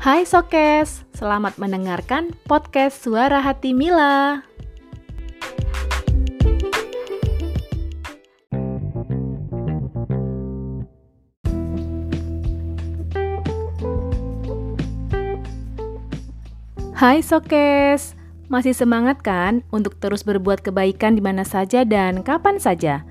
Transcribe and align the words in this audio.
Hai 0.00 0.24
Sokes, 0.24 1.04
selamat 1.12 1.60
mendengarkan 1.60 2.32
podcast 2.48 3.04
Suara 3.04 3.44
Hati 3.44 3.76
Mila. 3.76 4.40
Hai 16.96 17.20
Sokes, 17.20 18.16
masih 18.48 18.72
semangat 18.72 19.20
kan 19.20 19.60
untuk 19.68 20.00
terus 20.00 20.24
berbuat 20.24 20.64
kebaikan 20.64 21.12
di 21.12 21.20
mana 21.20 21.44
saja 21.44 21.84
dan 21.84 22.24
kapan 22.24 22.56
saja? 22.56 23.04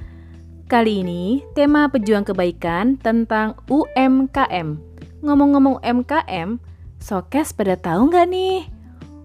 Kali 0.65 1.05
ini, 1.05 1.45
tema 1.53 1.85
pejuang 1.93 2.25
kebaikan 2.25 2.97
tentang 2.97 3.61
UMKM. 3.69 4.81
Ngomong-ngomong 5.21 5.85
UMKM, 5.85 6.68
Sokes 6.99 7.55
pada 7.55 7.79
tahu 7.79 8.11
nggak 8.11 8.27
nih? 8.27 8.59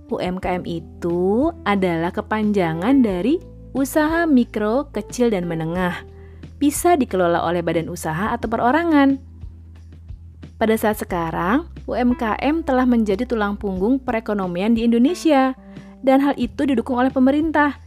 UMKM 0.09 0.63
itu 0.65 1.51
adalah 1.67 2.15
kepanjangan 2.15 3.03
dari 3.03 3.43
usaha 3.75 4.25
mikro, 4.31 4.89
kecil, 4.95 5.35
dan 5.35 5.51
menengah. 5.51 6.07
Bisa 6.63 6.95
dikelola 6.95 7.43
oleh 7.43 7.61
badan 7.61 7.91
usaha 7.91 8.31
atau 8.31 8.47
perorangan. 8.47 9.19
Pada 10.55 10.75
saat 10.79 11.03
sekarang, 11.03 11.67
UMKM 11.91 12.63
telah 12.63 12.87
menjadi 12.87 13.27
tulang 13.27 13.59
punggung 13.59 13.99
perekonomian 13.99 14.79
di 14.79 14.87
Indonesia, 14.87 15.59
dan 16.07 16.23
hal 16.23 16.39
itu 16.39 16.63
didukung 16.69 17.01
oleh 17.01 17.11
pemerintah 17.11 17.81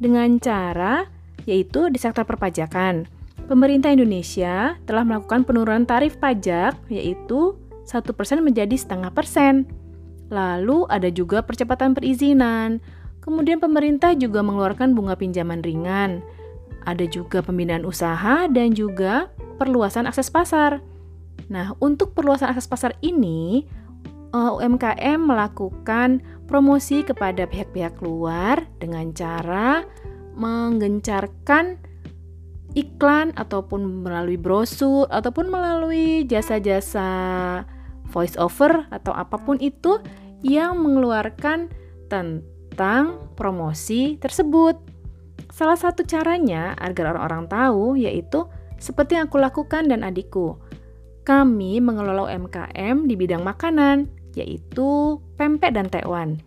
dengan 0.00 0.38
cara 0.40 1.04
yaitu 1.46 1.92
di 1.92 1.98
sektor 2.00 2.26
perpajakan. 2.26 3.06
Pemerintah 3.46 3.94
Indonesia 3.94 4.74
telah 4.88 5.06
melakukan 5.06 5.46
penurunan 5.46 5.86
tarif 5.86 6.18
pajak 6.18 6.74
yaitu 6.90 7.54
1% 7.86 8.02
menjadi 8.42 8.74
setengah 8.74 9.14
persen. 9.14 9.70
Lalu 10.28 10.90
ada 10.90 11.06
juga 11.08 11.40
percepatan 11.46 11.94
perizinan. 11.94 12.82
Kemudian 13.22 13.62
pemerintah 13.62 14.14
juga 14.18 14.42
mengeluarkan 14.42 14.94
bunga 14.94 15.14
pinjaman 15.14 15.62
ringan. 15.62 16.22
Ada 16.86 17.06
juga 17.06 17.42
pembinaan 17.42 17.86
usaha 17.86 18.46
dan 18.46 18.74
juga 18.74 19.30
perluasan 19.58 20.06
akses 20.06 20.30
pasar. 20.30 20.82
Nah, 21.46 21.74
untuk 21.78 22.14
perluasan 22.14 22.50
akses 22.50 22.66
pasar 22.66 22.94
ini, 23.02 23.66
UMKM 24.34 24.98
eh, 24.98 25.18
melakukan 25.18 26.22
promosi 26.50 27.02
kepada 27.06 27.46
pihak-pihak 27.46 27.98
luar 28.02 28.66
dengan 28.82 29.10
cara 29.14 29.86
menggencarkan 30.36 31.80
iklan 32.76 33.32
ataupun 33.40 34.04
melalui 34.04 34.36
brosur 34.36 35.08
ataupun 35.08 35.48
melalui 35.48 36.28
jasa-jasa 36.28 37.08
voice 38.10 38.38
over 38.38 38.86
atau 38.90 39.12
apa 39.12 39.36
pun 39.40 39.58
itu 39.58 39.98
yang 40.44 40.78
mengeluarkan 40.78 41.70
tentang 42.06 43.18
promosi 43.34 44.20
tersebut. 44.20 44.78
Salah 45.50 45.78
satu 45.78 46.04
caranya 46.04 46.76
agar 46.78 47.16
orang-orang 47.16 47.44
tahu 47.48 47.96
yaitu 47.96 48.44
seperti 48.76 49.16
yang 49.16 49.30
aku 49.30 49.40
lakukan 49.40 49.88
dan 49.88 50.04
adikku 50.04 50.60
kami 51.26 51.82
mengelola 51.82 52.30
UMKM 52.30 53.10
di 53.10 53.18
bidang 53.18 53.42
makanan, 53.42 54.06
yaitu 54.38 55.18
pempek 55.34 55.74
dan 55.74 55.90
tekwan. 55.90 56.38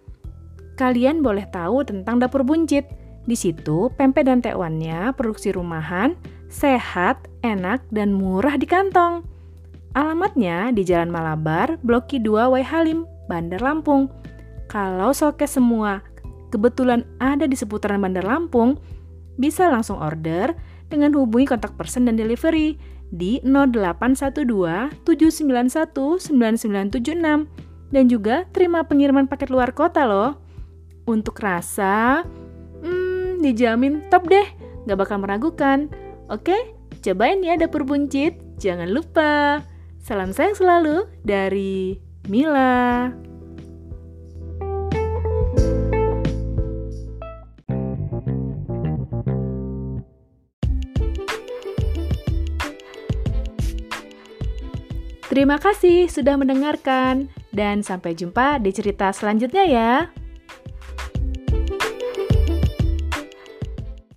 Kalian 0.79 1.19
boleh 1.19 1.43
tahu 1.51 1.83
tentang 1.83 2.23
dapur 2.23 2.47
buncit. 2.47 2.87
Di 3.27 3.35
situ, 3.35 3.91
pempek 3.99 4.23
dan 4.23 4.39
tekwannya 4.39 5.11
produksi 5.19 5.51
rumahan, 5.51 6.15
sehat, 6.47 7.27
enak, 7.43 7.83
dan 7.91 8.15
murah 8.15 8.55
di 8.55 8.63
kantong. 8.63 9.27
Alamatnya 9.97 10.69
di 10.69 10.85
Jalan 10.85 11.09
Malabar, 11.09 11.81
Blok 11.81 12.13
2 12.13 12.21
Wai 12.29 12.61
Halim, 12.61 13.09
Bandar 13.25 13.61
Lampung. 13.65 14.05
Kalau 14.69 15.09
soke 15.17 15.49
semua 15.49 16.05
kebetulan 16.53 17.05
ada 17.17 17.49
di 17.49 17.57
seputaran 17.57 17.97
Bandar 17.97 18.21
Lampung, 18.21 18.77
bisa 19.41 19.65
langsung 19.65 19.97
order 19.97 20.53
dengan 20.93 21.13
hubungi 21.17 21.49
kontak 21.49 21.73
person 21.73 22.05
dan 22.05 22.21
delivery 22.21 22.77
di 23.09 23.41
0812 23.41 24.45
791 25.05 26.21
9976 26.21 27.49
dan 27.89 28.03
juga 28.05 28.45
terima 28.53 28.85
pengiriman 28.85 29.25
paket 29.25 29.49
luar 29.49 29.73
kota 29.73 30.05
loh. 30.05 30.37
Untuk 31.09 31.41
rasa, 31.41 32.21
hmm, 32.85 33.41
dijamin 33.41 34.05
top 34.13 34.29
deh, 34.29 34.45
gak 34.85 34.97
bakal 35.01 35.17
meragukan. 35.17 35.89
Oke, 36.29 36.77
cobain 37.01 37.41
ya 37.41 37.57
dapur 37.57 37.81
buncit. 37.81 38.37
Jangan 38.61 38.93
lupa. 38.93 39.65
Salam 39.99 40.33
sayang 40.33 40.57
selalu 40.57 41.05
dari 41.21 41.99
Mila. 42.25 43.13
Terima 55.29 55.61
kasih 55.61 56.09
sudah 56.09 56.35
mendengarkan, 56.35 57.29
dan 57.53 57.85
sampai 57.85 58.17
jumpa 58.17 58.59
di 58.59 58.73
cerita 58.73 59.13
selanjutnya 59.13 59.63
ya. 59.69 59.93